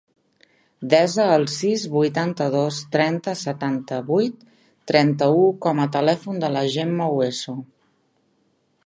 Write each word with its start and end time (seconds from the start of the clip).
Desa 0.93 1.25
el 1.33 1.43
sis, 1.55 1.83
vuitanta-dos, 1.95 2.79
trenta, 2.95 3.35
setanta-vuit, 3.43 4.41
trenta-u 4.93 5.45
com 5.67 5.85
a 5.85 5.89
telèfon 5.97 6.43
de 6.45 6.53
la 6.57 6.65
Gemma 6.77 7.15
Hueso. 7.19 7.57